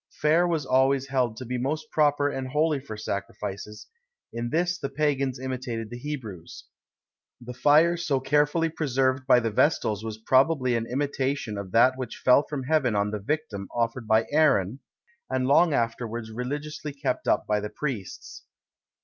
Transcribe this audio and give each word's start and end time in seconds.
Fare 0.19 0.47
was 0.47 0.65
always 0.65 1.09
held 1.09 1.37
to 1.37 1.45
be 1.45 1.59
most 1.59 1.91
proper 1.91 2.27
and 2.27 2.47
holy 2.47 2.79
for 2.79 2.97
sacrifices; 2.97 3.85
in 4.33 4.49
this 4.49 4.79
the 4.79 4.89
Pagans 4.89 5.37
imitated 5.39 5.91
the 5.91 5.99
Hebrews. 5.99 6.63
The 7.39 7.53
fire 7.53 7.95
so 7.97 8.19
carefully 8.19 8.69
preserved 8.69 9.27
by 9.27 9.39
the 9.39 9.51
Vestals 9.51 10.03
was 10.03 10.17
probably 10.17 10.75
an 10.75 10.87
imitation 10.87 11.55
of 11.55 11.71
that 11.73 11.99
which 11.99 12.17
fell 12.17 12.41
from 12.41 12.63
heaven 12.63 12.95
on 12.95 13.11
the 13.11 13.19
victim 13.19 13.67
offered 13.75 14.07
by 14.07 14.25
Aaron, 14.31 14.79
and 15.29 15.45
long 15.45 15.71
afterwards 15.71 16.31
religiously 16.31 16.93
kept 16.93 17.27
up 17.27 17.45
by 17.45 17.59
the 17.59 17.69
priests. 17.69 18.43